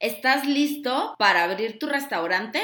[0.00, 2.62] ¿Estás listo para abrir tu restaurante?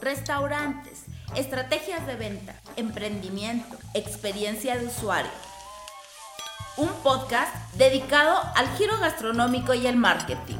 [0.00, 1.02] Restaurantes,
[1.36, 5.30] estrategias de venta, emprendimiento, experiencia de usuario.
[6.78, 10.56] Un podcast dedicado al giro gastronómico y el marketing.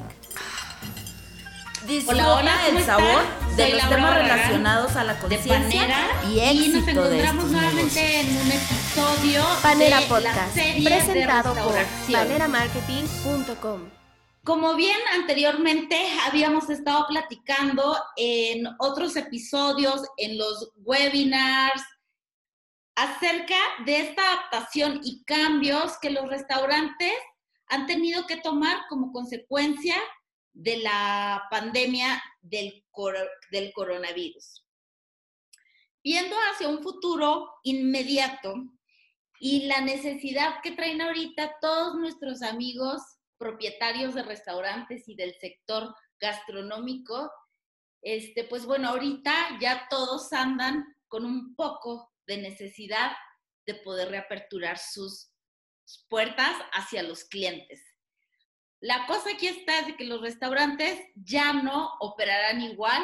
[1.86, 3.56] Disfruta hola, ¿cómo el sabor están?
[3.56, 6.76] de Soy los Laura temas Barragán, relacionados a la de conciencia Panera y y éxito
[6.76, 8.28] nos de encontramos estos nuevamente negocios.
[8.28, 12.28] en un episodio Panera de la Podcast, serie presentado de por restauración.
[14.48, 15.94] Como bien anteriormente
[16.26, 21.82] habíamos estado platicando en otros episodios, en los webinars,
[22.96, 27.12] acerca de esta adaptación y cambios que los restaurantes
[27.66, 29.96] han tenido que tomar como consecuencia
[30.54, 32.82] de la pandemia del,
[33.50, 34.64] del coronavirus.
[36.02, 38.54] Viendo hacia un futuro inmediato
[39.40, 45.94] y la necesidad que traen ahorita todos nuestros amigos propietarios de restaurantes y del sector
[46.20, 47.30] gastronómico,
[48.02, 53.12] este, pues bueno, ahorita ya todos andan con un poco de necesidad
[53.66, 55.30] de poder reaperturar sus
[56.08, 57.82] puertas hacia los clientes.
[58.80, 63.02] La cosa aquí está de que los restaurantes ya no operarán igual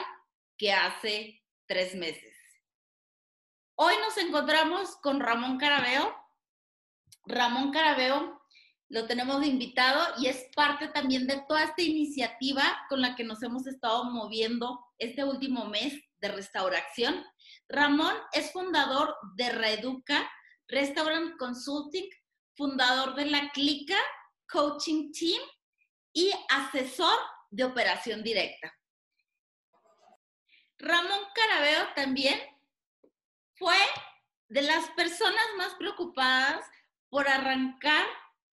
[0.56, 2.34] que hace tres meses.
[3.76, 6.14] Hoy nos encontramos con Ramón Carabeo.
[7.26, 8.40] Ramón Carabeo
[8.88, 13.42] lo tenemos invitado y es parte también de toda esta iniciativa con la que nos
[13.42, 17.24] hemos estado moviendo este último mes de restauración.
[17.68, 20.30] Ramón es fundador de Reeduca,
[20.68, 22.08] Restaurant Consulting,
[22.54, 23.98] fundador de la Clica
[24.48, 25.42] Coaching Team
[26.12, 27.18] y asesor
[27.50, 28.72] de operación directa.
[30.78, 32.38] Ramón Carabeo también
[33.54, 33.76] fue
[34.48, 36.64] de las personas más preocupadas
[37.08, 38.04] por arrancar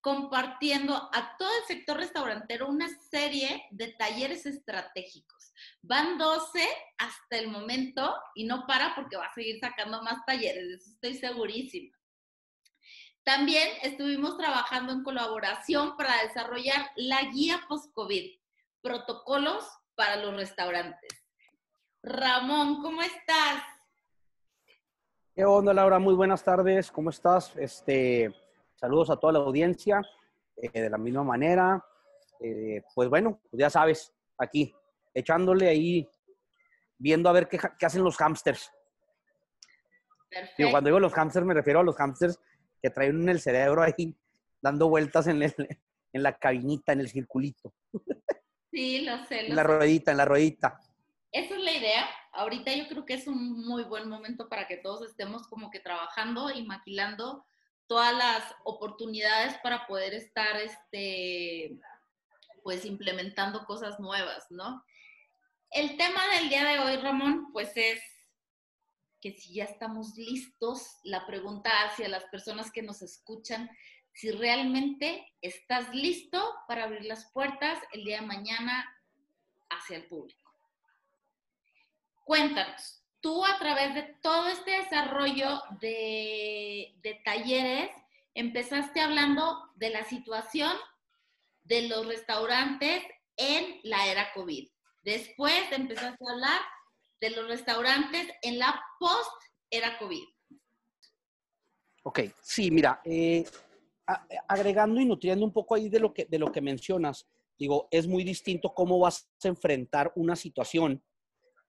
[0.01, 5.53] compartiendo a todo el sector restaurantero una serie de talleres estratégicos.
[5.81, 10.67] Van 12 hasta el momento y no para porque va a seguir sacando más talleres,
[10.67, 11.95] de eso estoy segurísima.
[13.23, 18.39] También estuvimos trabajando en colaboración para desarrollar la guía post-COVID,
[18.81, 19.63] protocolos
[19.93, 21.23] para los restaurantes.
[22.01, 23.63] Ramón, ¿cómo estás?
[25.35, 25.99] ¿Qué onda, Laura?
[25.99, 26.91] Muy buenas tardes.
[26.91, 27.55] ¿Cómo estás?
[27.57, 28.33] Este,
[28.81, 30.01] saludos a toda la audiencia.
[30.57, 31.83] eh, de la misma manera,
[32.41, 34.75] eh, pues bueno, pues ya sabes, aquí,
[35.13, 36.07] echándole ahí,
[36.97, 38.69] viendo a ver qué, qué hacen los hamsters.
[40.69, 42.39] Cuando digo los hamsters, me refiero a los hamsters
[42.81, 44.15] que traen en el cerebro ahí,
[44.61, 45.55] dando vueltas en, el-
[46.13, 47.73] en la cabinita, en el circulito,
[48.71, 49.47] Sí, lo sé.
[49.47, 49.67] en la sé.
[49.67, 50.79] ruedita, en la ruedita.
[51.31, 52.05] Esa es la idea.
[52.33, 55.79] Ahorita yo creo que es un muy buen momento para que todos estemos como que
[55.79, 57.45] trabajando y maquilando
[57.91, 61.77] todas las oportunidades para poder estar, este,
[62.63, 64.81] pues implementando cosas nuevas, ¿no?
[65.71, 68.01] El tema del día de hoy, Ramón, pues es
[69.19, 73.69] que si ya estamos listos, la pregunta hacia las personas que nos escuchan,
[74.13, 78.85] si realmente estás listo para abrir las puertas el día de mañana
[79.69, 80.49] hacia el público.
[82.23, 86.93] Cuéntanos, tú a través de todo este desarrollo de,
[87.23, 87.91] talleres,
[88.33, 90.71] empezaste hablando de la situación
[91.63, 93.03] de los restaurantes
[93.37, 94.67] en la era COVID.
[95.03, 96.61] Después empezaste a hablar
[97.21, 99.31] de los restaurantes en la post
[99.69, 100.23] era COVID.
[102.03, 103.45] Ok, sí, mira, eh,
[104.47, 107.27] agregando y nutriendo un poco ahí de lo, que, de lo que mencionas,
[107.57, 111.03] digo, es muy distinto cómo vas a enfrentar una situación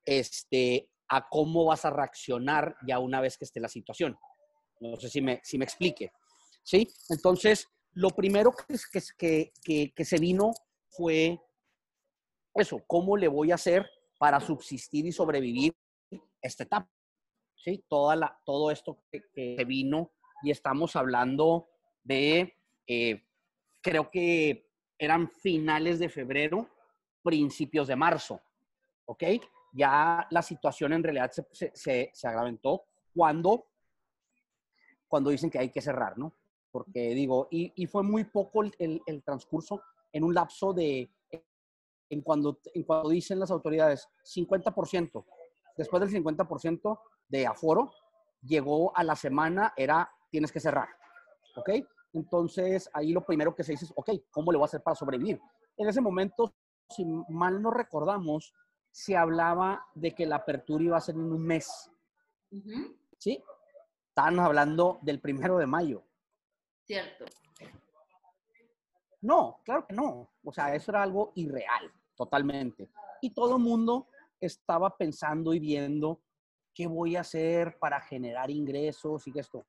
[0.05, 4.19] este, a cómo vas a reaccionar ya una vez que esté la situación.
[4.81, 6.11] No sé si me, si me explique.
[6.63, 6.89] ¿Sí?
[7.11, 8.77] Entonces, lo primero que,
[9.19, 10.53] que, que, que, se vino
[10.89, 11.39] fue
[12.55, 13.87] eso, ¿cómo le voy a hacer
[14.19, 15.75] para subsistir y sobrevivir
[16.41, 16.91] esta etapa?
[17.57, 17.85] ¿Sí?
[17.89, 20.13] Toda la, todo esto que, que vino
[20.43, 21.69] y estamos hablando
[22.03, 22.57] de,
[22.87, 23.23] eh,
[23.83, 24.67] creo que
[24.99, 26.71] eran finales de febrero,
[27.23, 28.41] principios de marzo,
[29.05, 29.25] ¿ok?
[29.73, 32.85] Ya la situación en realidad se, se, se, se agraventó
[33.15, 33.67] cuando,
[35.09, 36.35] cuando dicen que hay que cerrar, ¿no?
[36.71, 39.83] Porque digo, y, y fue muy poco el, el, el, transcurso
[40.13, 41.11] en un lapso de,
[42.13, 45.25] en cuando, en cuando dicen las autoridades, 50%,
[45.77, 47.91] después del 50% de aforo,
[48.43, 50.89] llegó a la semana, era, tienes que cerrar,
[51.57, 51.71] ¿ok?
[52.13, 54.95] Entonces, ahí lo primero que se dice es, ok, ¿cómo le voy a hacer para
[54.95, 55.41] sobrevivir?
[55.79, 56.55] En ese momento,
[56.91, 58.53] si mal no recordamos,
[58.93, 61.91] se hablaba de que la apertura iba a ser en un mes.
[62.51, 62.97] Uh -huh.
[63.19, 63.43] ¿Sí?
[64.09, 66.05] Estábamos hablando del primero de mayo.
[66.85, 67.25] Cierto.
[69.23, 70.31] No, claro que no.
[70.45, 71.91] O sea, eso era algo irreal.
[72.15, 72.91] totalmente.
[73.23, 74.07] Y todo el mundo
[74.39, 76.21] estaba pensando y viendo
[76.75, 79.67] qué voy a hacer para generar ingresos y esto.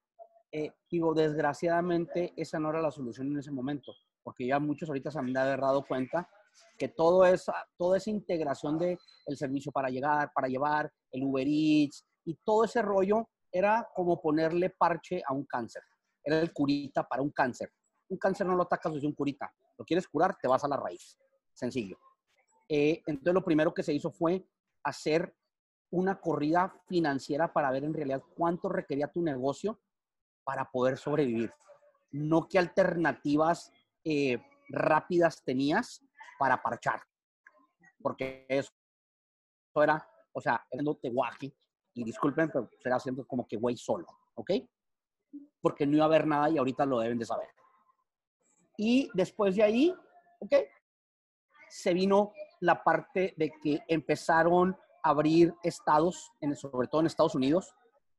[0.52, 5.10] Eh, digo, desgraciadamente esa no era la solución en ese momento, porque ya muchos ahorita
[5.10, 6.30] se han haber dado cuenta
[6.78, 11.48] que todo esa, toda esa integración de el servicio para llegar, para llevar, el Uber
[11.48, 15.84] Eats y todo ese rollo era como ponerle parche a un cáncer.
[16.24, 17.72] Era el curita para un cáncer.
[18.10, 19.54] Un cáncer no lo atacas desde un curita.
[19.78, 21.18] Lo quieres curar, te vas a la raíz.
[21.54, 21.98] Sencillo.
[22.68, 24.48] Eh, entonces lo primero que se hizo fue
[24.84, 25.36] hacer
[25.92, 29.80] una corrida financiera para ver en realidad cuánto requería tu negocio
[30.44, 31.54] para poder sobrevivir.
[32.12, 33.72] No qué alternativas
[34.04, 36.04] eh, rápidas tenías
[36.38, 37.02] para parchar.
[38.02, 38.72] Porque eso
[39.76, 40.66] era, o sea,
[41.02, 41.54] te guaje,
[41.96, 44.52] y disculpen, pero será siempre como que güey solo, ¿ok?
[45.62, 47.50] Porque no iba a haber nada y ahorita lo deben de saber.
[48.78, 49.96] Y después de ahí,
[50.40, 50.54] ¿ok?
[51.70, 57.36] Se vino la parte de que empezaron a abrir estados, en, sobre todo en Estados
[57.36, 57.74] Unidos.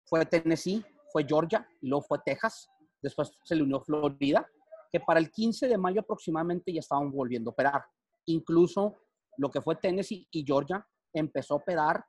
[0.05, 2.69] Fue Tennessee, fue Georgia y luego fue Texas.
[3.03, 4.49] Después se le unió Florida,
[4.91, 7.85] que para el 15 de mayo aproximadamente ya estaban volviendo a operar.
[8.27, 8.97] Incluso
[9.37, 12.05] lo que fue Tennessee y Georgia empezó a operar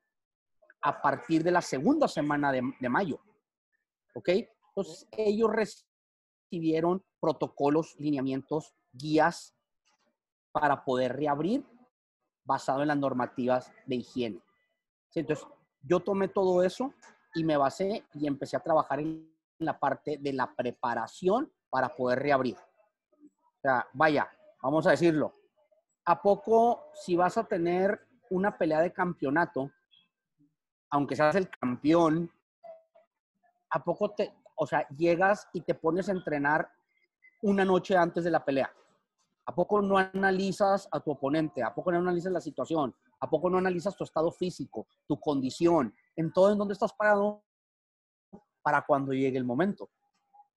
[0.82, 3.20] a partir de la segunda semana de, mayo.
[4.14, 4.30] ¿Ok?
[4.70, 9.56] Entonces, ellos recibieron protocolos, lineamientos, guías
[10.52, 11.66] para poder reabrir
[12.44, 14.42] basado en las normativas de higiene.
[15.14, 15.46] Entonces,
[15.82, 16.94] yo tomé todo eso
[17.34, 22.20] y me basé y empecé a trabajar en la parte de la preparación para poder
[22.20, 22.58] reabrir.
[22.58, 24.30] O sea, vaya,
[24.62, 25.34] vamos a decirlo.
[26.06, 28.00] ¿A poco si vas a tener
[28.30, 29.72] una pelea de campeonato,
[30.92, 32.32] aunque seas el campeón,
[33.72, 36.70] ¿a poco te, o sea, llegas y te pones a entrenar
[37.42, 38.72] una noche antes de la pelea?
[39.48, 41.64] ¿A poco no analizas a tu oponente?
[41.64, 42.96] ¿A poco no analizas la situación?
[43.20, 47.44] ¿A poco no analizas tu estado físico, tu condición, en todo en dónde estás parado
[48.62, 49.90] para cuando llegue el momento?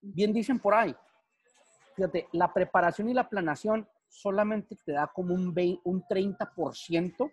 [0.00, 0.95] Bien dicen por ahí,
[1.97, 7.32] fíjate, la preparación y la planación solamente te da como un, un 30%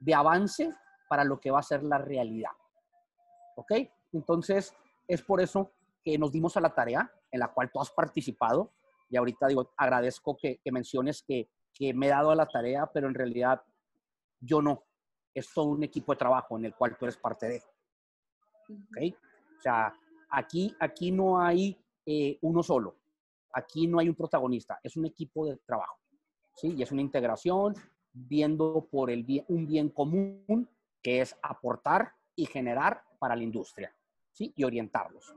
[0.00, 0.74] de avance
[1.08, 2.50] para lo que va a ser la realidad.
[3.56, 3.72] ¿Ok?
[4.12, 4.74] Entonces,
[5.06, 5.72] es por eso
[6.02, 8.72] que nos dimos a la tarea en la cual tú has participado.
[9.08, 13.08] Y ahorita digo, agradezco que, menciones que, que, me he dado a la tarea, pero
[13.08, 13.62] en realidad
[14.40, 14.84] yo no.
[15.34, 17.62] Es todo un equipo de trabajo en el cual tú eres parte de.
[18.68, 19.16] ¿Ok?
[19.58, 19.92] O sea,
[20.30, 22.96] aquí, aquí no hay eh, uno solo.
[23.56, 24.78] Aquí no hay un protagonista.
[24.82, 25.98] Es un equipo de trabajo.
[26.54, 26.74] ¿Sí?
[26.76, 27.74] Y es una integración
[28.12, 30.68] viendo por el bien, un bien común
[31.02, 33.94] que es aportar y generar para la industria,
[34.32, 34.52] ¿sí?
[34.56, 35.34] Y orientarlos.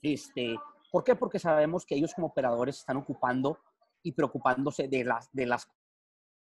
[0.00, 0.56] Este,
[0.90, 1.16] ¿Por qué?
[1.16, 3.58] Porque sabemos que ellos como operadores están ocupando
[4.02, 5.68] y preocupándose de las, de las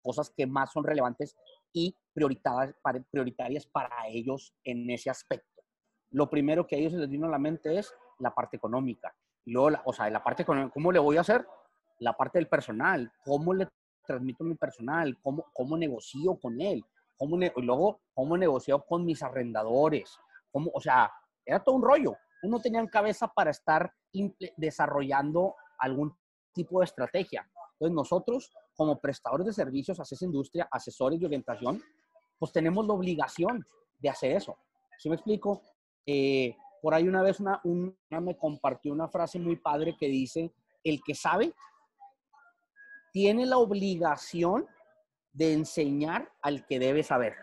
[0.03, 1.37] cosas que más son relevantes
[1.73, 5.63] y prioritarias para, ellos en ese aspecto.
[6.11, 9.15] Lo primero que a ellos les vino a la mente es la parte económica.
[9.47, 11.47] Luego, o sea, la parte económica, ¿cómo le voy a hacer?
[11.99, 13.69] La parte del personal, ¿cómo le
[14.07, 15.19] transmito mi personal?
[15.23, 16.85] ¿Cómo, cómo negocio con él?
[17.21, 20.19] y luego cómo negoció con mis arrendadores,
[20.51, 21.13] cómo, o sea,
[21.45, 22.17] era todo un rollo.
[22.43, 23.93] Uno tenía en cabeza para estar
[24.57, 26.17] desarrollando algún
[26.53, 27.47] tipo de estrategia.
[27.73, 31.83] Entonces nosotros, como prestadores de servicios esa industria, asesores de orientación,
[32.39, 33.65] pues tenemos la obligación
[33.99, 34.57] de hacer eso.
[34.99, 35.61] ¿Sí me explico?
[36.07, 40.53] Eh, por ahí una vez una, una me compartió una frase muy padre que dice,
[40.85, 41.55] el que sabe
[43.13, 44.67] tiene la obligación
[45.33, 47.35] de enseñar al que debe saber.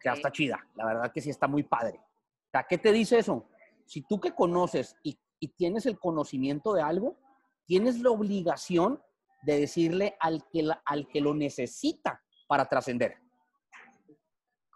[0.00, 1.98] Que está chida, la verdad que sí está muy padre.
[1.98, 3.48] O sea, ¿qué te dice eso?
[3.84, 5.18] Si tú que conoces y,
[5.58, 7.18] tienes el conocimiento de algo,
[7.66, 9.02] tienes la obligación
[9.42, 13.18] de decirle al que, al que lo necesita para trascender.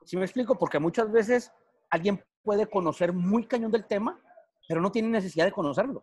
[0.04, 0.58] ¿Sí me explico?
[0.58, 1.50] Porque muchas veces
[1.88, 4.18] alguien puede conocer muy cañón del tema,
[4.66, 6.02] pero no tiene necesidad de conocerlo.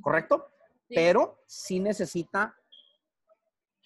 [0.00, 0.50] ¿Correcto?
[0.88, 2.56] Pero sí necesita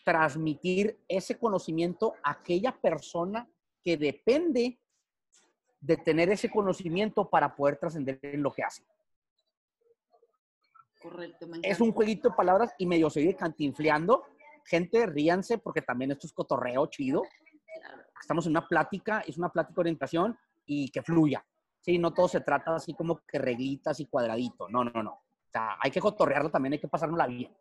[0.04, 3.49] transmitir ese conocimiento a aquella persona
[3.82, 4.78] que depende
[5.80, 8.85] de tener ese conocimiento para poder trascender en lo que hace.
[11.02, 11.49] Correcto.
[11.64, 14.25] es un jueguito de palabras y medio sigue cantinfleando.
[14.66, 17.25] Gente, ríanse porque también esto es cotorreo chido.
[18.21, 21.45] Estamos en una plática, es una plática de orientación y que fluya.
[21.81, 24.69] Sí, no todo se trata así como que reglitas y cuadradito.
[24.69, 25.12] No, no, no.
[25.12, 27.54] O sea, hay que cotorrearlo también, hay que pasárnosla bien.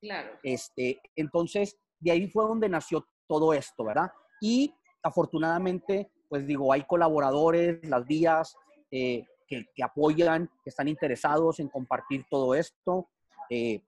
[0.00, 0.38] Claro.
[0.42, 4.12] Este, entonces, de ahí fue donde nació todo esto, ¿verdad?
[4.40, 4.72] Y
[5.02, 8.56] afortunadamente, pues digo, hay colaboradores, las vías
[8.90, 13.08] eh, que, apoyan, que están interesados en compartir todo esto,
[13.50, 13.82] eh,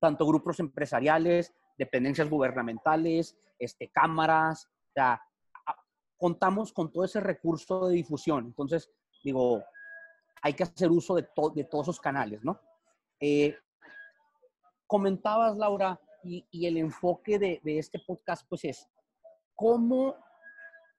[0.00, 5.22] tanto grupos empresariales, dependencias gubernamentales, este, cámaras, o sea,
[6.22, 8.46] contamos con todo ese recurso de difusión.
[8.46, 8.88] Entonces,
[9.24, 9.60] digo,
[10.40, 11.26] hay que hacer uso de,
[11.56, 12.60] de todos esos canales, ¿no?
[13.18, 13.58] Eh,
[14.86, 18.88] comentabas, Laura, y, y el enfoque de, de, este podcast, pues es
[19.56, 20.14] cómo,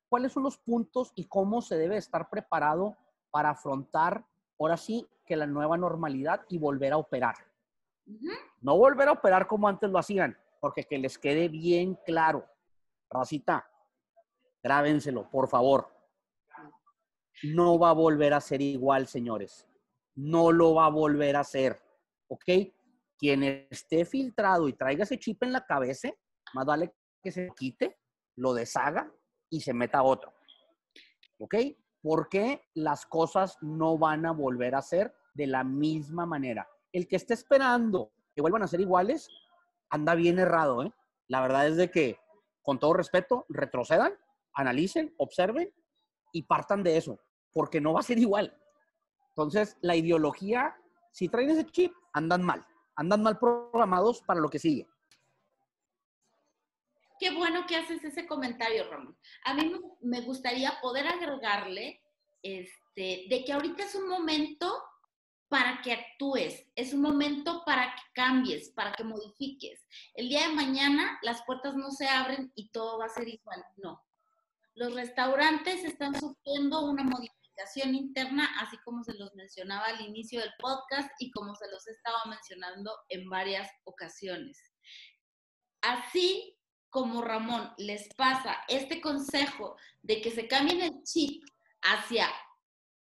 [0.09, 2.97] cuáles son los puntos y cómo se debe estar preparado
[3.31, 4.25] para afrontar,
[4.59, 7.35] ahora sí, que la nueva normalidad y volver a operar.
[8.05, 8.37] Uh -huh.
[8.59, 12.45] No volver a operar como antes lo hacían, porque que les quede bien claro,
[13.09, 13.65] racita,
[14.63, 15.89] Grábenselo, por favor.
[17.43, 19.67] No va a volver a ser igual, señores.
[20.15, 21.81] No lo va a volver a hacer.
[22.29, 22.45] ¿Ok?
[23.17, 26.09] Quien esté filtrado y traiga ese chip en la cabeza,
[26.53, 27.97] más vale que se quite,
[28.37, 29.11] lo deshaga
[29.49, 30.33] y se meta otro.
[31.39, 31.55] ¿Ok?
[32.01, 36.67] Porque las cosas no van a volver a ser de la misma manera.
[36.91, 39.29] El que esté esperando que vuelvan a ser iguales,
[39.89, 40.83] anda bien errado.
[40.83, 40.93] ¿eh?
[41.27, 42.17] La verdad es de que,
[42.61, 44.13] con todo respeto, retrocedan
[44.53, 45.73] analicen, observen
[46.31, 47.19] y partan de eso,
[47.51, 48.55] porque no va a ser igual.
[49.29, 50.75] Entonces, la ideología,
[51.11, 54.87] si traen ese chip, andan mal, andan mal programados para lo que sigue.
[57.19, 59.17] Qué bueno que haces ese comentario, Ramón.
[59.45, 62.01] A mí me gustaría poder agregarle
[62.41, 64.83] este, de que ahorita es un momento
[65.47, 69.87] para que actúes, es un momento para que cambies, para que modifiques.
[70.15, 73.63] El día de mañana las puertas no se abren y todo va a ser igual.
[73.77, 74.03] No,
[74.75, 80.51] los restaurantes están sufriendo una modificación interna, así como se los mencionaba al inicio del
[80.59, 84.59] podcast y como se los he estado mencionando en varias ocasiones.
[85.81, 86.57] Así
[86.89, 91.43] como Ramón les pasa este consejo de que se cambien el chip
[91.81, 92.27] hacia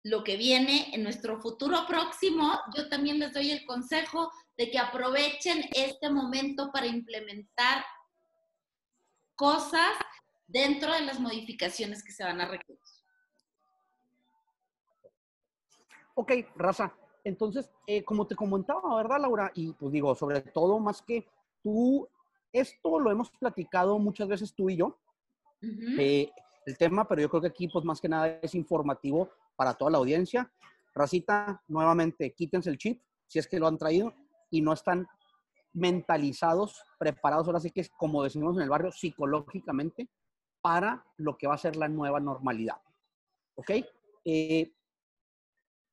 [0.04, 4.78] lo que viene en nuestro futuro próximo, yo también les doy el consejo de que
[4.78, 7.84] aprovechen este momento para implementar
[9.34, 9.92] cosas
[10.48, 12.80] dentro de las modificaciones que se van a requerir.
[16.14, 16.92] Ok, Raza.
[17.22, 19.52] Entonces, eh, como te comentaba, ¿verdad, Laura?
[19.54, 21.28] Y pues digo, sobre todo, más que
[21.62, 22.08] tú,
[22.52, 26.00] esto lo hemos platicado muchas veces tú y yo, uh -huh.
[26.00, 26.32] eh,
[26.66, 29.90] el tema, pero yo creo que aquí, pues más que nada, es informativo para toda
[29.90, 30.50] la audiencia.
[30.94, 34.14] Racita, nuevamente, quítense el chip, si es que lo han traído,
[34.50, 35.06] y no están
[35.72, 40.08] mentalizados, preparados, ahora sí que es como decimos en el barrio, psicológicamente,
[40.60, 42.80] para lo que va a ser la nueva normalidad.
[43.54, 43.70] ¿Ok?
[44.24, 44.72] Eh,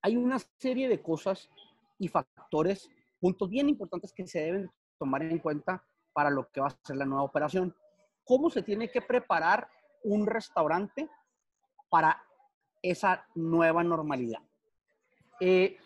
[0.01, 1.49] hay una serie de cosas
[1.97, 6.67] y factores, puntos bien importantes que se deben tomar en cuenta para lo que va
[6.67, 7.75] a ser la nueva operación.
[8.23, 9.67] ¿Cómo se tiene que preparar
[10.03, 11.09] un restaurante
[11.89, 12.21] para
[12.81, 14.41] esa nueva normalidad?
[15.39, 15.77] Eh,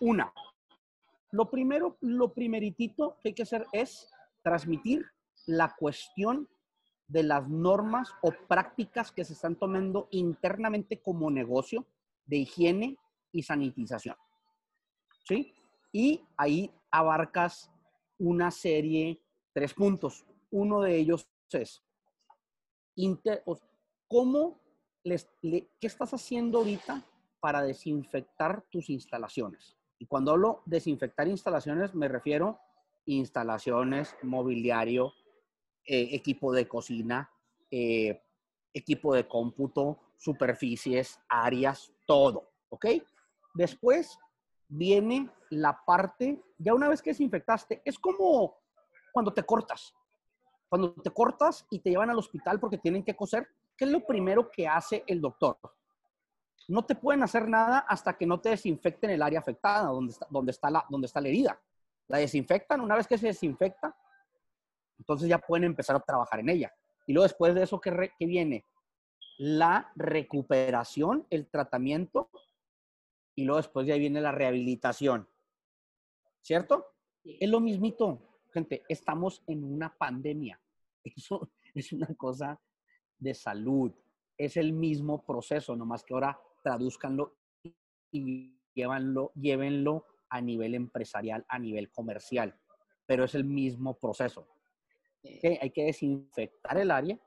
[0.00, 0.32] una,
[1.30, 4.10] lo primero, lo primeritito que hay que hacer es
[4.42, 5.04] transmitir
[5.46, 6.48] la cuestión
[7.08, 11.86] de las normas o prácticas que se están tomando internamente como negocio
[12.26, 12.98] de higiene
[13.32, 14.16] y sanitización.
[15.24, 15.54] ¿Sí?
[15.92, 17.70] Y ahí abarcas
[18.18, 19.20] una serie,
[19.52, 20.24] tres puntos.
[20.50, 21.82] Uno de ellos es,
[24.08, 24.60] ¿cómo
[25.04, 27.04] les, le, ¿qué estás haciendo ahorita
[27.40, 29.76] para desinfectar tus instalaciones?
[29.98, 32.58] Y cuando hablo desinfectar instalaciones, me refiero
[33.06, 35.12] instalaciones, mobiliario,
[35.86, 37.30] eh, equipo de cocina,
[37.70, 38.20] eh,
[38.74, 42.86] equipo de cómputo, superficies, áreas, todo, ¿ok?
[43.54, 44.18] Después
[44.68, 48.56] viene la parte, ya una vez que desinfectaste, es como
[49.12, 49.94] cuando te cortas.
[50.68, 54.04] Cuando te cortas y te llevan al hospital porque tienen que coser, ¿qué es lo
[54.04, 55.56] primero que hace el doctor?
[56.68, 60.26] No te pueden hacer nada hasta que no te desinfecten el área afectada, donde está,
[60.28, 61.60] donde está, la, donde está la herida.
[62.08, 63.96] La desinfectan, una vez que se desinfecta,
[64.98, 66.72] entonces ya pueden empezar a trabajar en ella.
[67.06, 68.64] Y luego después de eso, ¿qué, re, qué viene?
[69.38, 72.30] La recuperación, el tratamiento,
[73.34, 75.28] y luego después ya viene la rehabilitación.
[76.40, 76.86] ¿Cierto?
[77.22, 77.36] Sí.
[77.40, 80.60] Es lo mismito, gente, estamos en una pandemia.
[81.04, 82.60] Eso es una cosa
[83.18, 83.92] de salud.
[84.38, 87.36] Es el mismo proceso, nomás que ahora traduzcanlo
[88.10, 92.58] y llévanlo, llévenlo a nivel empresarial, a nivel comercial.
[93.06, 94.46] Pero es el mismo proceso.
[95.38, 95.58] ¿Okay?
[95.60, 97.18] Hay que desinfectar el área.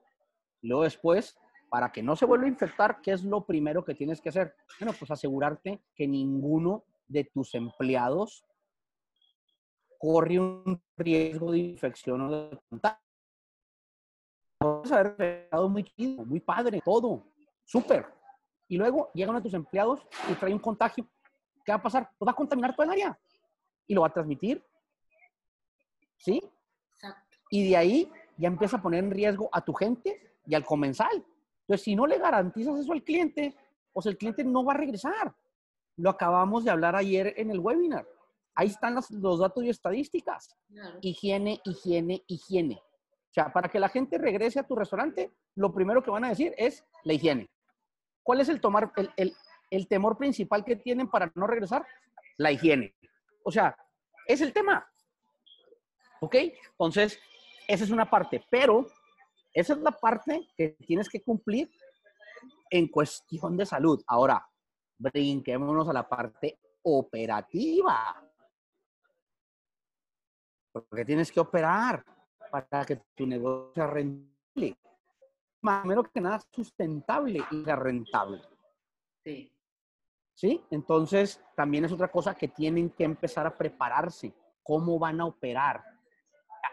[0.62, 1.38] Luego después,
[1.70, 4.56] para que no se vuelva a infectar, ¿qué es lo primero que tienes que hacer?
[4.80, 8.46] Bueno, pues asegurarte que ninguno de tus empleados
[9.98, 13.00] corre un riesgo de infección o de contagio.
[14.58, 17.26] Puedes haber muy chido, muy padre, todo,
[17.66, 18.06] súper.
[18.68, 21.08] Y luego llegan a tus empleados y traen un contagio.
[21.66, 22.10] ¿Qué va a pasar?
[22.18, 23.20] Pues va a contaminar todo el área
[23.88, 24.64] y lo va a transmitir.
[26.18, 26.42] ¿Sí?
[27.50, 31.26] Y de ahí ya empieza a poner en riesgo a tu gente y al comensal.
[31.62, 33.56] Entonces, si no le garantizas eso al cliente,
[33.94, 35.36] pues el cliente no va a regresar.
[35.98, 38.08] Lo acabamos de hablar ayer en el webinar.
[38.56, 40.56] Ahí están los, los datos y estadísticas.
[41.02, 42.76] Higiene, higiene, higiene.
[42.76, 46.30] O sea, para que la gente regrese a tu restaurante, lo primero que van a
[46.30, 47.50] decir es la higiene.
[48.24, 49.36] ¿Cuál es el, tomar, el, el,
[49.70, 51.86] el temor principal que tienen para no regresar?
[52.38, 52.96] La higiene.
[53.44, 53.78] O sea,
[54.26, 54.88] es el tema.
[56.22, 56.36] ¿Ok?
[56.72, 57.20] Entonces,
[57.70, 58.88] esa es una parte, pero
[59.54, 61.70] esa es la parte que tienes que cumplir
[62.68, 64.04] en cuestión de salud.
[64.08, 64.44] Ahora,
[64.98, 68.28] brinquémonos a la parte operativa.
[70.72, 72.04] Porque tienes que operar
[72.50, 74.76] para que tu negocio sea rentable.
[75.62, 78.42] Primero que nada, sustentable y sea rentable.
[79.24, 79.54] Sí.
[80.34, 80.66] ¿Sí?
[80.72, 84.34] Entonces, también es otra cosa que tienen que empezar a prepararse.
[84.64, 85.99] ¿Cómo van a operar?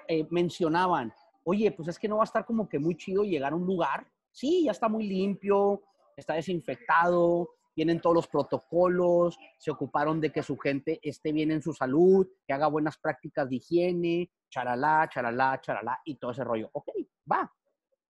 [0.09, 1.13] Eh, mencionaban,
[1.45, 3.67] oye, pues es que no va a estar como que muy chido llegar a un
[3.67, 4.07] lugar.
[4.31, 5.83] Sí, ya está muy limpio,
[6.17, 11.63] está desinfectado, tienen todos los protocolos, se ocuparon de que su gente esté bien en
[11.63, 16.71] su salud, que haga buenas prácticas de higiene, charalá, charalá, charalá, y todo ese rollo.
[16.73, 16.89] Ok,
[17.31, 17.53] va.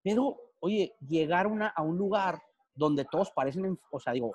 [0.03, 2.41] Pero, oye, llegar a un lugar
[2.75, 4.35] donde todos parecen, o sea, digo,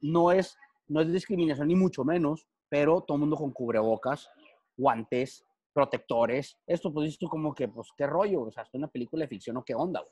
[0.00, 0.58] no es,
[0.88, 4.28] no es discriminación ni mucho menos, pero todo el mundo con cubrebocas,
[4.76, 6.56] guantes, protectores.
[6.66, 9.56] Esto, pues, dices como que, pues, qué rollo, o sea, es una película de ficción
[9.58, 10.02] o qué onda.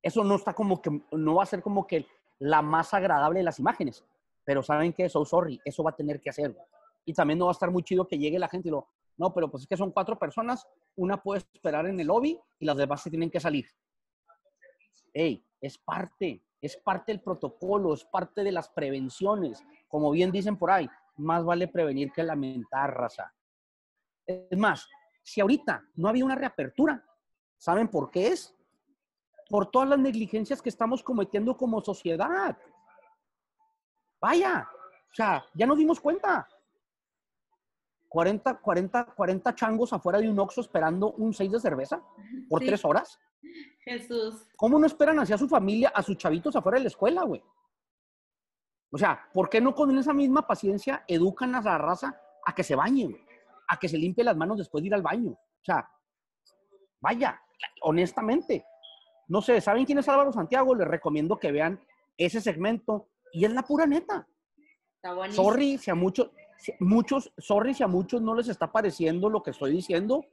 [0.00, 2.06] Eso no está como que, no va a ser como que
[2.38, 4.04] la más agradable de las imágenes,
[4.44, 5.08] pero ¿saben qué?
[5.08, 6.56] So sorry, eso va a tener que hacer.
[7.04, 9.32] Y también no va a estar muy chido que llegue la gente y lo, no,
[9.32, 10.66] pero pues es que son cuatro personas,
[10.96, 13.66] una puede esperar en el lobby y las demás se tienen que salir.
[15.12, 19.62] Ey, es parte, es parte del protocolo, es parte de las prevenciones.
[19.88, 23.32] Como bien dicen por ahí, más vale prevenir que lamentar, raza.
[24.26, 24.88] Es más,
[25.22, 27.04] si ahorita no había una reapertura,
[27.56, 28.54] ¿saben por qué es?
[29.48, 32.56] Por todas las negligencias que estamos cometiendo como sociedad.
[34.20, 34.68] Vaya,
[35.10, 36.48] o sea, ya nos dimos cuenta.
[38.08, 42.02] 40, 40, 40 changos afuera de un Oxxo esperando un 6 de cerveza
[42.48, 42.66] por Sí.
[42.66, 43.18] tres horas.
[43.84, 44.46] Jesús.
[44.56, 47.42] ¿Cómo no esperan hacia su familia, a sus chavitos afuera de la escuela, güey?
[48.90, 52.62] O sea, ¿por qué no con esa misma paciencia educan a la raza a que
[52.62, 53.26] se bañe, güey?
[53.72, 55.30] A que se limpie las manos después de ir al baño.
[55.32, 55.88] O sea,
[57.00, 57.40] vaya,
[57.82, 58.64] honestamente.
[59.28, 60.74] No sé, ¿saben quién es Álvaro Santiago?
[60.74, 61.80] Les recomiendo que vean
[62.16, 64.26] ese segmento y es la pura neta.
[64.96, 65.44] Está buenísimo.
[65.48, 69.42] Sorry si a muchos, si- muchos, sorry si a muchos no les está pareciendo lo
[69.42, 70.24] que estoy diciendo,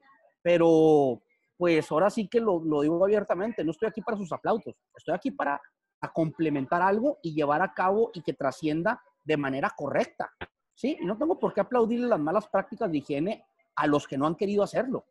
[0.42, 1.22] pero
[1.58, 5.14] pues ahora sí que lo, lo digo abiertamente, no estoy aquí para sus aplausos, estoy
[5.16, 5.62] aquí para
[6.02, 10.32] a complementar algo y llevar a cabo y que trascienda de manera correcta,
[10.80, 10.98] ¿sí?
[11.02, 14.26] Y no tengo por qué aplaudirle las malas prácticas de higiene a los que no
[14.26, 15.06] han querido hacerlo.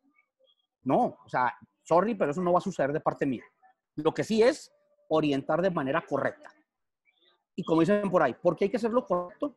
[0.83, 3.45] No, o sea, sorry, pero eso no va a suceder de parte mía.
[3.97, 4.73] Lo que sí es
[5.09, 6.51] orientar de manera correcta.
[7.55, 9.55] Y como dicen por ahí, ¿por qué hay que hacer lo correcto?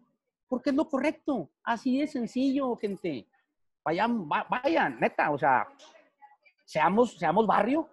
[0.50, 1.50] Porque es lo correcto.
[1.63, 3.26] Así de sencillo, gente.
[3.86, 5.65] Vayan, va- vayan, neta, o sea,
[6.65, 7.88] seamos, seamos barrio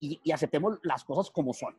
[0.00, 1.76] y, y aceptemos las cosas como son.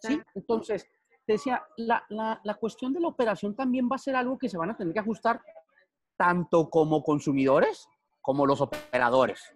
[0.00, 0.20] ¿sí?
[0.34, 0.86] Entonces,
[1.26, 4.48] te decía, la, la, la cuestión de la operación también va a ser algo que
[4.48, 5.40] se van a tener que ajustar
[6.16, 7.88] tanto como consumidores
[8.20, 9.54] como los operadores.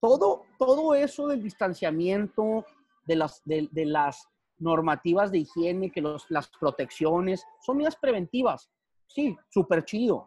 [0.00, 2.66] Todo, todo eso del distanciamiento,
[3.04, 4.28] de las, de, las
[4.58, 8.70] normativas de higiene, que los, las protecciones, son medidas preventivas.
[9.06, 10.26] Sí, súper chido.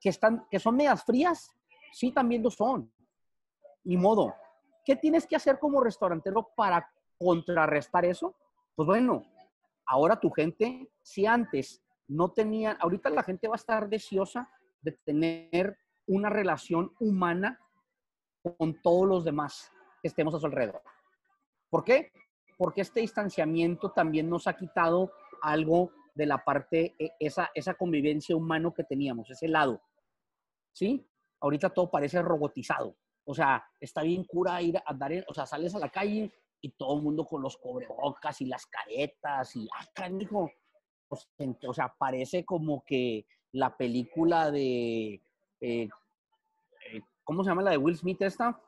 [0.00, 1.50] Que, están, que son medidas frías,
[1.92, 2.92] sí, también lo son.
[3.84, 4.34] Ni modo.
[4.84, 8.34] ¿Qué tienes que hacer como restaurantero para contrarrestar eso?
[8.76, 9.24] Pues bueno,
[9.86, 14.50] ahora tu gente, si antes no tenían, ahorita la gente va a estar deseosa
[14.82, 17.58] de tener una relación humana
[18.58, 20.82] con todos los demás que estemos a su alrededor.
[21.70, 22.12] ¿Por qué?
[22.58, 25.10] Porque este distanciamiento también nos ha quitado
[25.42, 29.82] algo de la parte, eh, esa, esa convivencia humano que teníamos, ese lado.
[30.72, 31.08] ¿Sí?
[31.40, 32.96] Ahorita todo parece robotizado.
[33.24, 36.30] O sea, está bien cura ir a en- o sea, sales a la calle
[36.66, 40.50] y todo el mundo con los cobrebocas y las caretas y, ah, canijo.
[41.08, 45.22] O sea, en- o sea, parece como que la película de,
[45.60, 45.88] eh,
[46.92, 48.60] eh, ¿cómo se llama la de Will Smith esta?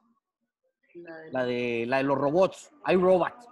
[0.95, 3.47] La de- La de, los robots, hay robots.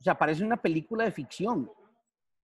[0.00, 1.70] O sea, parece una película de ficción.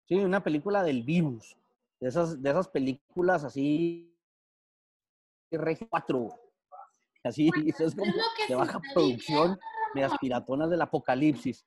[0.07, 1.57] Sí, una película del virus.
[2.01, 4.15] De esas, de esas películas así,
[5.51, 6.29] Reg 4.
[7.23, 9.59] Así, eso es como es de baja producción,
[9.95, 11.67] medias piratonas del apocalipsis.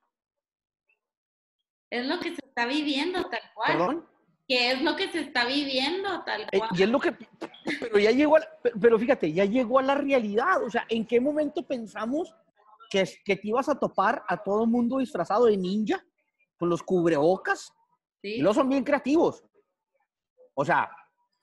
[1.90, 3.72] Es lo que se está viviendo, tal cual.
[3.72, 4.08] ¿Perdón?
[4.46, 6.70] Que es lo que se está viviendo, tal Eh, cual.
[6.74, 7.12] y es lo que,
[7.80, 8.40] pero ya llegó, a
[8.80, 10.62] pero fíjate, ya llegó a la realidad.
[10.62, 12.34] O sea, ¿en qué momento pensamos
[12.90, 16.02] que, que te ibas a topar a todo el mundo disfrazado de ninja
[16.58, 17.72] con los cubrebocas?
[18.22, 18.36] ¿sí?
[18.36, 19.44] Y luego son bien creativos.
[20.54, 20.90] O sea,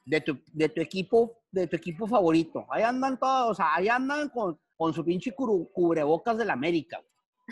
[0.04, 2.66] de tu, de tu equipo, de tu equipo favorito.
[2.70, 7.02] Ahí andan todos, o sea, ahí andan con, con su pinche cubrebocas del América,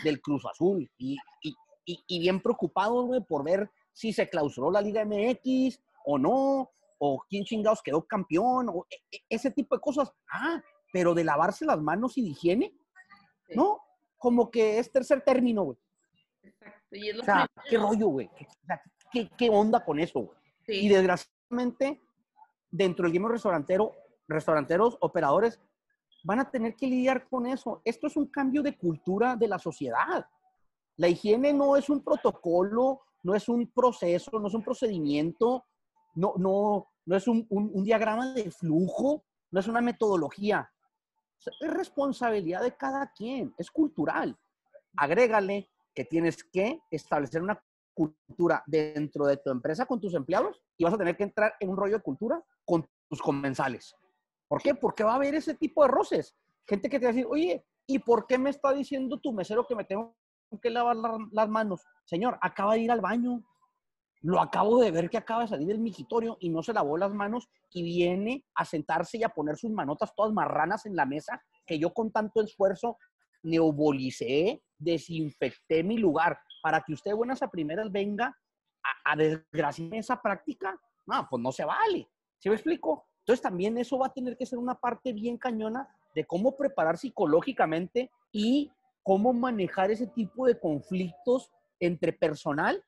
[0.02, 0.88] del Cruz Azul.
[0.98, 5.80] Y, y, y, y bien preocupados, güey, por ver si se clausuró la Liga MX
[6.06, 10.12] o no, o quién chingados quedó campeón, o e- e- ese tipo de cosas.
[10.30, 12.72] Ah, pero de lavarse las manos y de higiene,
[13.48, 13.54] Sí.
[13.56, 13.80] ¿no?
[14.16, 15.78] Como que es tercer término, güey.
[16.42, 18.30] Exacto, y es lo O sea, ¿qué rollo, güey?
[19.12, 20.38] ¿Qué, ¿qué, onda con eso, güey?
[20.66, 20.72] Sí.
[20.86, 22.00] Y desgraciadamente,
[22.70, 23.92] dentro del gremio restaurantero,
[24.28, 25.60] restauranteros, operadores,
[26.24, 27.80] van a tener que lidiar con eso.
[27.84, 30.26] Esto es un cambio de cultura de la sociedad.
[30.96, 35.64] La higiene no es un protocolo, no es un proceso, no es un procedimiento,
[36.14, 40.68] no, no, no es un, un- un diagrama de flujo, no es una metodología.
[41.60, 44.36] Es responsabilidad de cada quien, es cultural.
[44.96, 50.84] Agrégale que tienes que establecer una cultura dentro de tu empresa con tus empleados y
[50.84, 53.94] vas a tener que entrar en un rollo de cultura con tus comensales.
[54.48, 54.74] ¿Por qué?
[54.74, 56.36] Porque va a haber ese tipo de roces.
[56.66, 59.66] Gente que te va a decir, oye, ¿y por qué me está diciendo tu mesero
[59.66, 60.16] que me tengo
[60.62, 61.82] que lavar la- las manos?
[62.04, 63.42] Señor, acaba de ir al baño.
[64.22, 67.12] Lo acabo de ver que acaba de salir del migitorio y no se lavó las
[67.12, 71.42] manos y viene a sentarse y a poner sus manotas todas marranas en la mesa
[71.66, 72.96] que yo con tanto esfuerzo
[73.42, 78.34] neobolicé, desinfecté mi lugar para que usted buenas a primeras venga
[79.04, 79.16] a, a
[79.92, 80.78] esa práctica.
[81.06, 82.08] No, pues no se vale.
[82.38, 83.06] ¿Sí me explico?
[83.24, 86.98] Entonces también eso va a tener que ser una parte bien cañona de cómo preparar
[86.98, 88.70] psicológicamente y
[89.02, 92.84] cómo manejar ese tipo de conflictos entre personal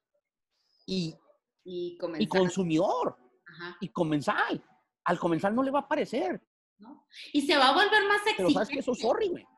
[0.87, 1.17] y,
[1.65, 2.29] Y y comenzar.
[2.29, 4.63] consumidor Ajá, y comensal.
[5.05, 6.43] Al comensal no le va a parecer,
[6.79, 7.07] ¿no?
[7.33, 9.49] Y se va a volver más pero sabes que eso es horrible.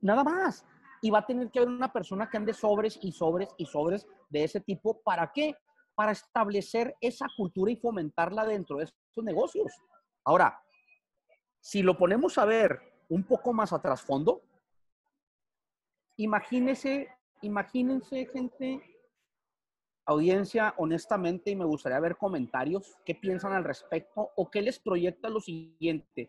[0.00, 0.64] Nada más.
[1.00, 4.06] Y va a tener que haber una persona que ande sobres y sobres y sobres
[4.30, 5.02] de ese tipo.
[5.02, 5.56] ¿Para qué?
[5.94, 9.72] Para establecer esa cultura y fomentarla dentro de estos negocios.
[10.24, 10.62] Ahora,
[11.60, 14.42] si lo ponemos a ver un poco más a trasfondo,
[16.16, 17.08] imagínese,
[17.42, 18.82] imagínense, gente,
[20.06, 25.28] audiencia, honestamente, y me gustaría ver comentarios, qué piensan al respecto o qué les proyecta
[25.28, 26.28] lo siguiente,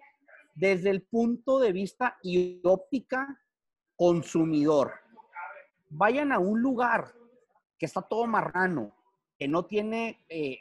[0.54, 3.41] desde el punto de vista y óptica
[3.95, 4.93] consumidor.
[5.89, 7.13] Vayan a un lugar
[7.78, 8.95] que está todo marrano,
[9.43, 10.60] que no tiene eh,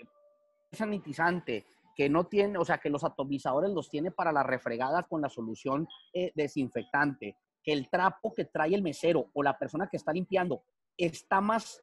[0.73, 1.64] sanitizante,
[1.95, 5.29] que no tiene, o sea, que los atomizadores los tiene para la refregada con la
[5.29, 10.12] solución eh, desinfectante, que el trapo que trae el mesero o la persona que está
[10.12, 10.64] limpiando
[10.97, 11.81] está más,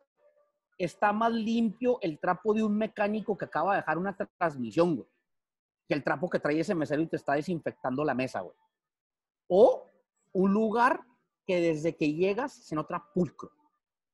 [0.78, 5.08] está más limpio el trapo de un mecánico que acaba de dejar una tra- transmisión,
[5.88, 8.58] que el trapo que trae ese mesero y te está desinfectando la mesa, güey.
[9.48, 9.86] O
[10.34, 11.00] un lugar
[11.48, 13.52] que desde que llegas se nota pulcro.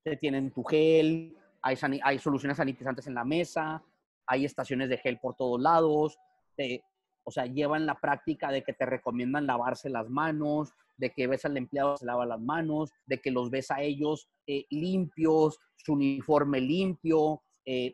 [0.04, 3.84] Te tienen tu gel, hay, hay soluciones sanitizantes en la mesa,
[4.28, 6.18] hay estaciones de gel por todos lados,
[6.56, 6.84] te-
[7.24, 11.44] o sea, llevan la práctica de que te recomiendan lavarse las manos, de que ves
[11.44, 15.94] al empleado se lava las manos, de que los ves a ellos eh, limpios, su
[15.94, 17.94] uniforme limpio, eh,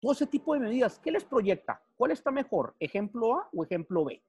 [0.00, 0.98] todo ese tipo de medidas.
[0.98, 1.82] ¿Qué les proyecta?
[1.96, 2.74] ¿Cuál está mejor?
[2.80, 4.22] ¿Ejemplo A o ejemplo B?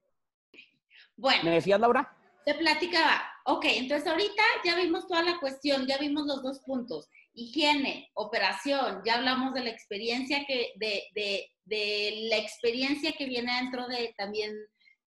[1.15, 2.13] Bueno, ¿Me decías, Laura?
[2.45, 3.21] te platicaba.
[3.45, 7.07] Ok, entonces ahorita ya vimos toda la cuestión, ya vimos los dos puntos.
[7.39, 13.55] Higiene, operación, ya hablamos de la experiencia que, de, de, de la experiencia que viene
[13.55, 14.53] dentro de también,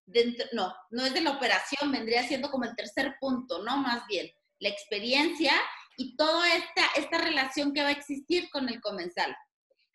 [0.07, 3.77] dentro, no, no es de la operación, vendría siendo como el tercer punto, ¿no?
[3.77, 5.53] Más bien, la experiencia
[5.97, 9.37] y toda esta, esta relación que va a existir con el comensal.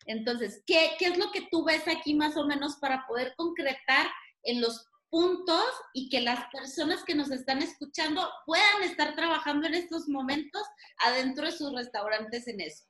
[0.05, 4.07] Entonces, ¿qué, ¿qué es lo que tú ves aquí más o menos para poder concretar
[4.43, 9.75] en los puntos y que las personas que nos están escuchando puedan estar trabajando en
[9.75, 10.61] estos momentos
[11.05, 12.85] adentro de sus restaurantes en eso.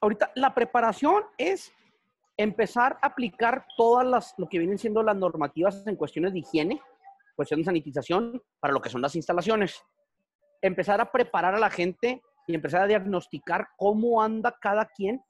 [0.00, 1.72] Ahorita la preparación es
[2.36, 6.80] empezar a aplicar todas las, lo que vienen siendo las normativas en cuestiones de higiene,
[7.36, 9.82] cuestión de sanitización, para lo que son las instalaciones.
[10.60, 15.22] Empezar a preparar a la gente y empezar a diagnosticar cómo anda cada quien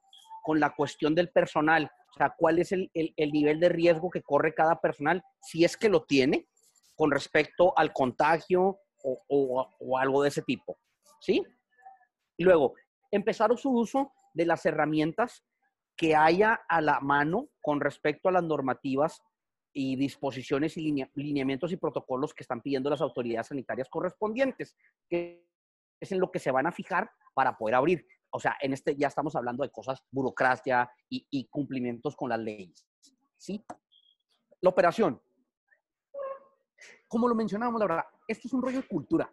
[0.43, 1.91] con la cuestión del personal.
[2.15, 5.65] O sea, cuál es el, el- el nivel de riesgo que corre cada personal, si
[5.65, 6.47] es que lo tiene,
[6.95, 10.79] con respecto al contagio o, o- algo de ese tipo.
[11.21, 11.43] ¿Sí?
[12.37, 12.75] Y luego,
[13.11, 15.45] empezar su uso de las herramientas
[15.97, 19.21] que haya a la mano con respecto a las normativas
[19.73, 24.77] y disposiciones y linea- lineamientos y protocolos que están pidiendo las autoridades sanitarias correspondientes,
[25.09, 25.45] que
[26.01, 28.07] es en lo que se van a fijar para poder abrir.
[28.37, 32.41] O sea, en este ya estamos hablando de cosas, burocracia y, y cumplimientos con las
[32.41, 32.85] leyes.
[33.39, 33.65] ¿Sí?
[34.61, 35.23] La operación.
[37.07, 39.33] Como lo mencionábamos, la verdad, esto es un rollo de cultura.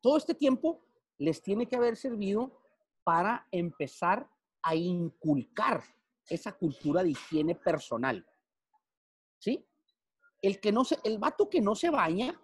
[0.00, 0.80] Todo este tiempo
[1.18, 2.56] les tiene que haber servido
[3.02, 4.30] para empezar
[4.62, 5.82] a inculcar
[6.28, 8.24] esa cultura de higiene personal.
[9.40, 9.66] ¿Sí?
[10.40, 12.40] El que no se, el vato que no se baña,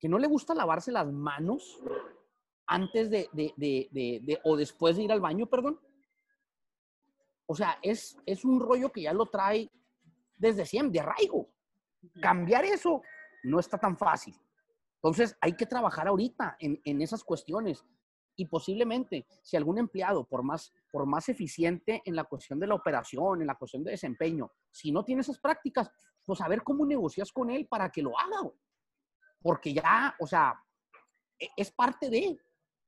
[0.00, 1.80] que no le gusta lavarse las manos
[2.66, 3.88] antes de, de- de-
[4.22, 5.80] de- o después de ir al baño, perdón.
[7.46, 9.70] O sea, es, es un rollo que ya lo trae
[10.36, 11.48] desde siempre, de arraigo.
[12.20, 13.02] Cambiar eso
[13.44, 14.34] no está tan fácil.
[14.96, 17.84] Entonces, hay que trabajar ahorita en, en esas cuestiones.
[18.36, 22.74] Y posiblemente, si algún empleado, por más, por más eficiente en la cuestión de la
[22.74, 25.90] operación, en la cuestión de desempeño, si no tiene esas prácticas,
[26.24, 28.50] pues a ver cómo negocias con él para que lo haga.
[29.42, 30.54] Porque ya, o sea,
[31.38, 32.38] e- es parte de.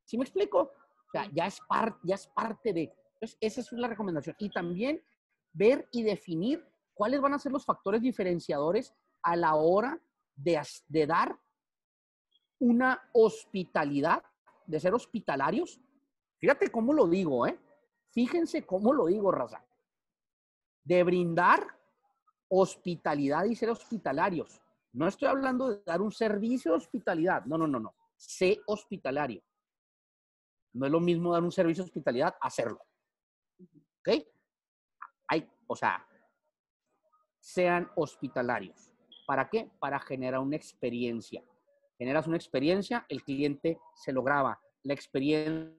[0.05, 0.59] ¿Sí me explico?
[0.61, 2.93] O sea, ya es, par- ya es parte de.
[3.15, 4.37] Entonces, esa es la recomendación.
[4.39, 5.03] Y también
[5.53, 6.65] ver y definir
[6.95, 10.01] cuáles van a ser los factores diferenciadores a la hora
[10.37, 11.39] de, de dar
[12.59, 14.23] una hospitalidad,
[14.67, 15.81] de ser hospitalarios.
[16.39, 17.59] Fíjate cómo lo digo, ¿eh?
[18.11, 19.65] Fíjense cómo lo digo, raza.
[20.85, 21.67] De brindar
[22.49, 24.61] hospitalidad y ser hospitalarios.
[24.93, 27.45] No estoy hablando de dar un servicio de hospitalidad.
[27.47, 27.95] No, no, no, no.
[28.17, 29.43] Sé hospitalario.
[30.75, 32.85] No es lo mismo dar un servicio de hospitalidad, hacerlo.
[34.01, 34.27] ¿Ok?
[35.29, 36.07] Hay, o sea,
[37.39, 38.91] sean hospitalarios.
[39.27, 39.71] ¿Para qué?
[39.79, 41.43] Para generar una experiencia.
[41.97, 44.61] Generas una experiencia, el cliente se lo graba.
[44.83, 45.75] La experiencia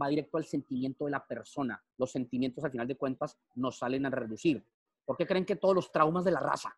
[0.00, 1.82] va directo al sentimiento de la persona.
[1.96, 4.64] Los sentimientos, al final de cuentas, nos salen a reducir.
[5.04, 6.76] ¿Por qué creen que todos los traumas de la raza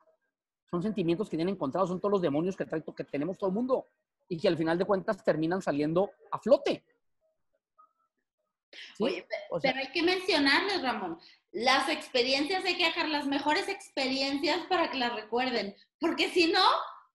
[0.71, 3.89] son sentimientos que tienen encontrados, son todos los demonios que, que tenemos todo el mundo
[4.29, 6.85] y que al final de cuentas terminan saliendo a flote?
[8.73, 9.03] ¿Sí?
[9.05, 11.19] Oye, O sea, pero hay que mencionarles, Ramón,
[11.53, 16.65] las experiencias hay que dejar las mejores experiencias para que las recuerden, porque si no,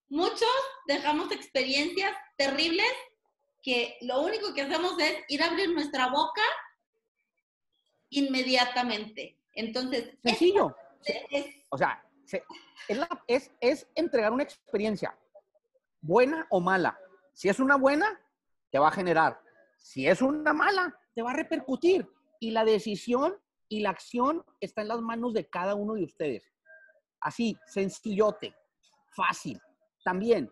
[0.10, 0.50] muchos
[0.88, 2.92] dejamos experiencias terribles
[3.64, 6.42] que lo único que hacemos es ir a abrir nuestra boca
[8.10, 9.38] inmediatamente.
[9.54, 10.76] Entonces, sencillo.
[11.30, 12.44] es- O sea, se-
[12.88, 15.18] es, la- es- es entregar una experiencia,
[16.02, 16.98] buena o mala.
[17.34, 18.20] Si es una buena,
[18.72, 19.40] te va a generar.
[19.78, 22.08] Si es una mala, te va a repercutir.
[22.40, 23.36] Y la decisión
[23.70, 26.44] y la acción está en las manos de cada uno de ustedes.
[27.22, 28.54] Así, sencillote,
[29.16, 29.60] fácil.
[30.04, 30.52] También,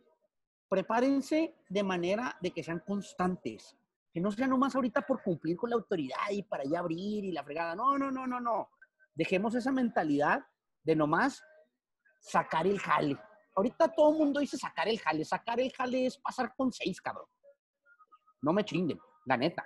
[0.69, 3.78] prepárense de manera de que sean constantes.
[4.12, 7.32] Que no sea nomás ahorita por cumplir con la autoridad y para ya abrir y
[7.32, 7.76] la fregada.
[7.76, 8.69] No, no, no, no, no.
[9.13, 10.45] Dejemos esa mentalidad
[10.84, 11.43] de nomás
[12.19, 13.17] sacar el jale.
[13.56, 15.26] Ahorita todo el mundo dice sacar el jale.
[15.26, 17.28] Sacar el jale es pasar con seis, cabrón.
[18.41, 19.63] No me chinguen, la neta.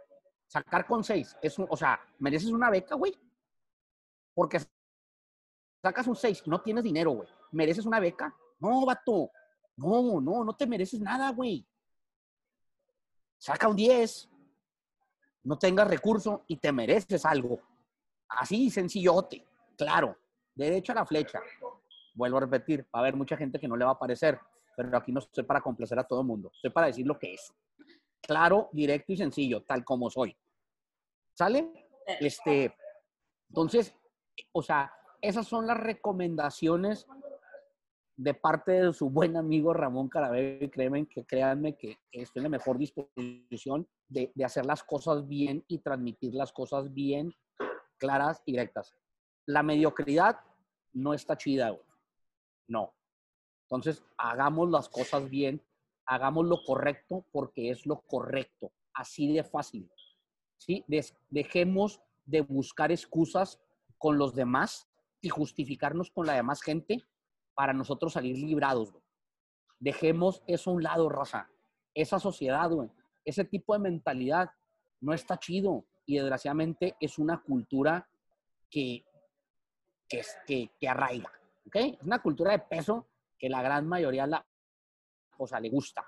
[0.47, 1.35] Sacar con seis.
[1.41, 3.13] Es un- o sea, mereces una beca, güey.
[4.33, 4.59] Porque
[5.81, 7.27] sacas un seis y no tienes dinero, güey.
[7.51, 8.33] ¿Mereces una beca?
[8.59, 9.31] No, vato.
[9.75, 11.65] No, no, no te mereces nada, güey.
[13.37, 14.29] Saca un 10.
[15.43, 17.59] No tengas recurso y te mereces algo.
[18.27, 19.45] Así, sencillote.
[19.77, 20.17] Claro.
[20.55, 21.39] Derecho a la flecha.
[22.15, 24.39] Vuelvo a repetir, va a haber mucha gente que no le va a parecer,
[24.75, 26.49] pero aquí no estoy para complacer a todo el mundo.
[26.53, 27.53] Estoy para decir lo que es.
[28.21, 30.35] Claro, directo y sencillo, tal como soy.
[31.33, 31.71] ¿Sale?
[32.19, 32.75] Este,
[33.49, 33.93] entonces,
[34.51, 37.07] o sea, esas son las recomendaciones
[38.17, 40.65] de parte de su buen amigo Ramón Carabello.
[40.65, 45.27] Y créanme que, créanme que estoy en la mejor disposición de, de hacer las cosas
[45.27, 47.33] bien y transmitir las cosas bien,
[47.97, 48.95] claras y directas.
[49.45, 50.39] La mediocridad
[50.93, 51.85] no está chida, güey.
[52.67, 52.93] No.
[53.63, 55.61] Entonces, hagamos las cosas bien,
[56.07, 58.71] hagamos lo correcto porque es lo correcto.
[58.93, 59.91] Así de fácil.
[60.57, 60.83] ¿Sí?
[61.29, 63.61] Dejemos de buscar excusas
[63.97, 64.87] con los demás
[65.21, 67.03] y justificarnos con la demás gente
[67.53, 68.93] para nosotros salir librados.
[69.79, 71.49] Dejemos eso a un lado, raza.
[71.93, 72.71] Esa sociedad,
[73.23, 74.49] ese tipo de mentalidad
[75.01, 78.07] no está chido y desgraciadamente es una cultura
[78.69, 79.05] que,
[80.07, 81.31] que, que, arraiga,
[81.65, 81.75] ¿ok?
[81.75, 84.45] Es una cultura de peso que la gran mayoría la,
[85.37, 86.05] o sea, le gusta.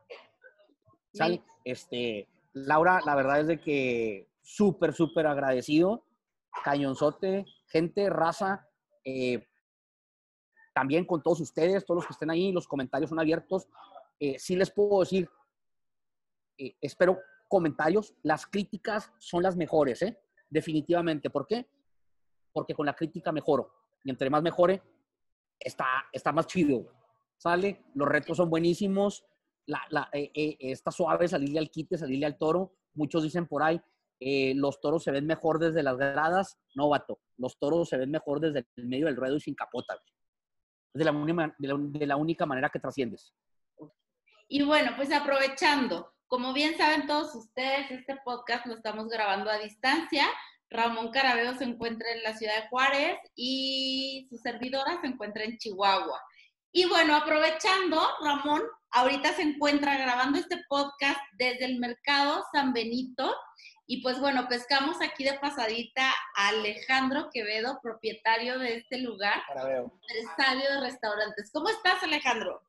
[1.13, 1.44] ¿Sale?
[1.63, 6.06] Este, Laura, la verdad es de que súper, súper agradecido.
[6.63, 8.68] Cañonzote, gente, raza,
[9.04, 9.48] eh,
[10.74, 13.68] también con todos ustedes, todos los que estén ahí, los comentarios son abiertos.
[14.20, 15.30] Eh, sí les puedo decir,
[16.58, 20.20] eh, espero comentarios, las críticas son las mejores, ¿eh?
[20.50, 21.30] Definitivamente.
[21.30, 21.68] ¿Por qué?
[22.52, 23.74] Porque con la crítica mejoro.
[24.04, 24.82] Y entre más mejore,
[25.60, 26.86] está, está más chido.
[27.39, 27.86] ¿Sale?
[27.95, 29.25] Los retos son buenísimos.
[29.65, 32.75] La, la, eh, eh, está suave salirle al quite, salirle al toro.
[32.93, 33.80] muchos dicen por ahí,
[34.19, 36.60] eh, los toros se ven mejor desde las gradas.
[36.75, 39.95] No, vato, los toros se ven mejor desde el medio del ruedo y sin capota.
[40.93, 43.34] Es de la, única, de la única manera que trasciendes.
[44.49, 49.60] Y bueno, pues aprovechando, como bien saben todos ustedes, este podcast lo estamos grabando a
[49.60, 50.25] distancia.
[50.71, 55.58] Ramón Carabeo se encuentra en la ciudad de Juárez y su servidora se encuentra en
[55.58, 56.19] Chihuahua.
[56.71, 63.36] Y bueno, aprovechando, Ramón ahorita se encuentra grabando este podcast desde el mercado San Benito.
[63.88, 70.73] Y pues bueno, pescamos aquí de pasadita a Alejandro Quevedo, propietario de este lugar, empresario
[70.73, 71.49] de restaurantes.
[71.51, 72.62] ¿Cómo estás, Alejandro?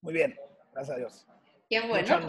[0.00, 0.38] Muy bien,
[0.72, 1.26] gracias a Dios.
[1.68, 2.26] Qué bueno.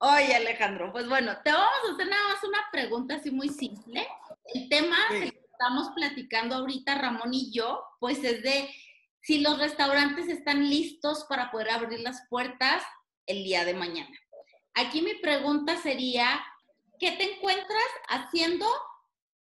[0.00, 4.06] Oye, Alejandro, pues bueno, te vamos a hacer nada más una pregunta así muy simple.
[4.52, 8.68] El tema que estamos platicando ahorita, Ramón y yo, pues es de
[9.24, 12.82] si los restaurantes están listos para poder abrir las puertas
[13.26, 14.14] el día de mañana.
[14.74, 16.26] Aquí mi pregunta sería,
[16.98, 18.66] ¿qué te encuentras haciendo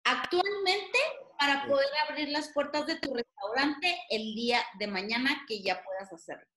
[0.03, 0.97] actualmente
[1.37, 6.11] para poder abrir las puertas de tu restaurante el día de mañana que ya puedas
[6.11, 6.47] hacerlo?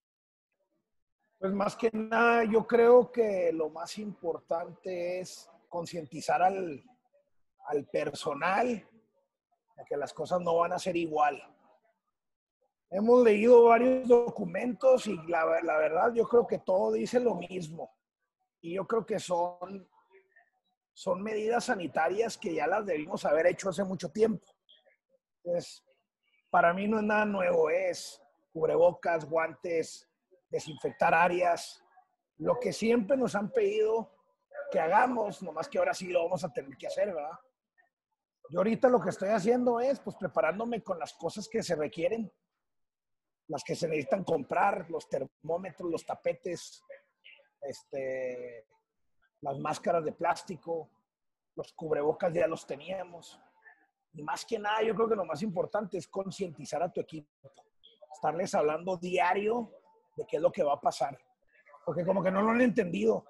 [1.38, 6.82] Pues más que nada, yo creo que lo más importante es concientizar al,
[7.66, 8.66] al personal
[9.76, 11.42] de que las cosas no van a ser igual
[12.92, 17.94] Hemos leído varios documentos y la, verdad yo creo que todo dice lo mismo.
[18.60, 19.88] Y yo creo que son,
[20.92, 24.44] son medidas sanitarias que ya las debimos haber hecho hace mucho tiempo.
[25.36, 25.84] Entonces,
[26.50, 28.20] para mí no es nada nuevo, es
[28.52, 30.08] cubrebocas, guantes,
[30.48, 31.80] desinfectar áreas,
[32.38, 34.10] lo que siempre nos han pedido
[34.72, 37.38] que hagamos, nomás que ahora sí lo vamos a tener que hacer, ¿verdad?
[38.50, 42.32] Yo ahorita lo que estoy haciendo es, pues, preparándome con las cosas que se requieren
[43.50, 46.84] las que se necesitan comprar, los termómetros, los tapetes,
[47.60, 48.64] este,
[49.40, 50.88] las máscaras de plástico,
[51.56, 53.40] los cubrebocas ya los teníamos.
[54.12, 57.28] Y más que nada, yo creo que lo más importante es concientizar a tu equipo,
[58.14, 59.72] estarles hablando diario
[60.16, 61.18] de qué es lo que va a pasar,
[61.84, 63.24] porque como que no lo han entendido.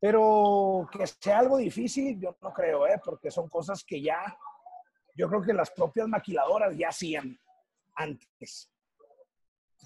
[0.00, 3.00] Pero que sea algo difícil, yo no creo, ¿eh?
[3.04, 4.36] porque son cosas que ya,
[5.14, 7.38] yo creo que las propias maquiladoras ya hacían
[7.94, 8.72] antes.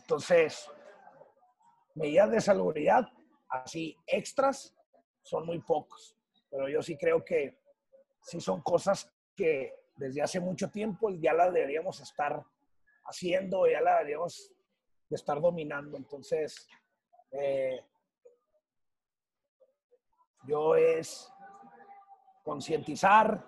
[0.04, 0.70] Entonces,
[1.94, 3.08] medidas de salubridad,
[3.48, 4.76] así extras,
[5.22, 6.14] son muy pocos.
[6.50, 7.56] Pero yo sí creo que
[8.20, 12.44] sí son cosas que desde hace mucho tiempo ya las deberíamos estar
[13.04, 14.52] haciendo, ya las deberíamos
[15.08, 15.96] de estar dominando.
[15.96, 16.68] Entonces,
[17.30, 17.80] eh,
[20.46, 21.32] yo es
[22.42, 23.42] concientizar,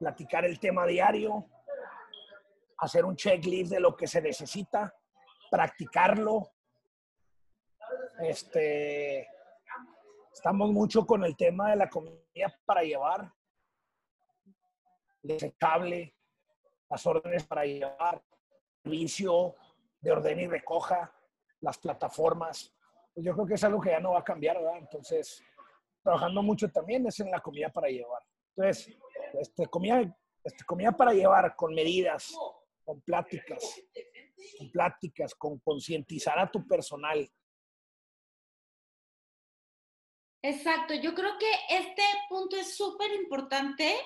[0.00, 1.46] platicar el tema diario,
[2.78, 4.92] hacer un checklist de lo que se necesita
[5.52, 6.50] practicarlo.
[8.20, 9.28] Este,
[10.32, 13.30] estamos mucho con el tema de la comida para llevar,
[15.20, 16.16] desechable,
[16.88, 18.22] las órdenes para llevar,
[18.82, 19.54] servicio
[20.00, 21.12] de orden y recoja,
[21.60, 22.74] las plataformas.
[23.12, 24.78] Pues yo creo que es algo que ya no va a cambiar, ¿verdad?
[24.78, 25.44] Entonces,
[26.02, 28.22] trabajando mucho también es en la comida para llevar.
[28.56, 28.96] Entonces,
[29.38, 30.00] este, comida,
[30.42, 32.34] este, comida para llevar con medidas,
[32.84, 33.82] con pláticas,
[34.58, 37.30] con pláticas, con concientizar a tu personal.
[40.42, 43.96] Exacto, yo creo que este punto es súper importante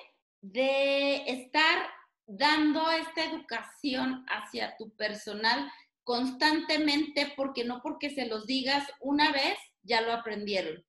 [0.41, 1.89] de estar
[2.27, 5.71] dando esta educación hacia tu personal
[6.03, 10.85] constantemente, porque no porque se los digas una vez, ya lo aprendieron.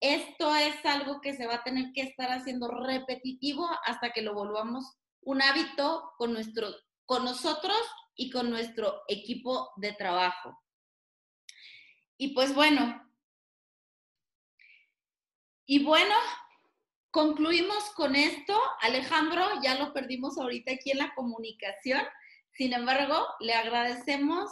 [0.00, 4.34] Esto es algo que se va a tener que estar haciendo repetitivo hasta que lo
[4.34, 4.84] volvamos
[5.22, 6.68] un hábito con, nuestro,
[7.06, 7.76] con nosotros
[8.16, 10.58] y con nuestro equipo de trabajo.
[12.16, 13.04] Y pues bueno,
[15.66, 16.14] y bueno,
[17.10, 18.58] concluimos con esto.
[18.80, 22.02] Alejandro, ya lo perdimos ahorita aquí en la comunicación.
[22.52, 24.50] Sin embargo, le agradecemos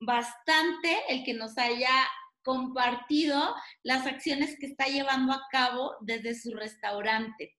[0.00, 1.90] bastante el que nos haya
[2.42, 7.56] compartido las acciones que está llevando a cabo desde su restaurante.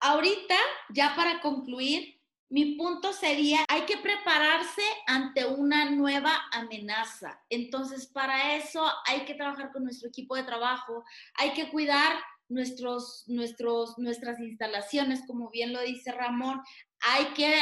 [0.00, 0.56] Ahorita,
[0.90, 2.17] ya para concluir,
[2.50, 7.42] mi punto sería, hay que prepararse ante una nueva amenaza.
[7.50, 12.18] Entonces, para eso hay que trabajar con nuestro equipo de trabajo, hay que cuidar
[12.48, 16.62] nuestros, nuestros, nuestras instalaciones, como bien lo dice Ramón,
[17.00, 17.54] hay que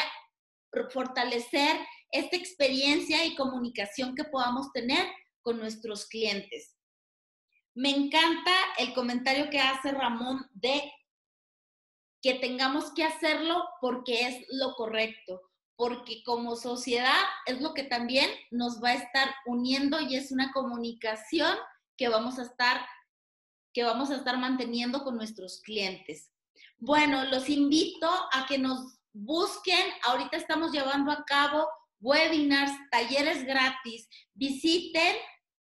[0.92, 1.76] fortalecer
[2.10, 5.06] esta experiencia y comunicación que podamos tener
[5.42, 6.76] con nuestros clientes.
[7.74, 10.80] Me encanta el comentario que hace Ramón de
[12.22, 15.42] que tengamos que hacerlo porque es lo correcto,
[15.76, 20.52] porque como sociedad es lo que también nos va a estar uniendo y es una
[20.52, 21.56] comunicación
[21.96, 22.80] que vamos a estar
[23.72, 26.32] que vamos a estar manteniendo con nuestros clientes.
[26.78, 29.86] Bueno, los invito a que nos busquen.
[30.04, 31.68] Ahorita estamos llevando a cabo
[32.00, 34.08] webinars, talleres gratis.
[34.32, 35.16] Visiten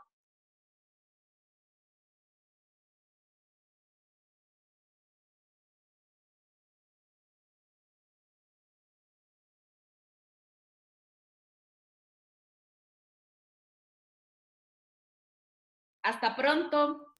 [16.05, 17.15] Hasta pronto.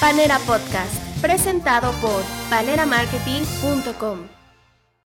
[0.00, 4.41] Panera Podcast, presentado por paneramarketing.com.